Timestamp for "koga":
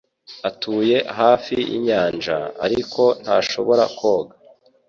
3.97-4.33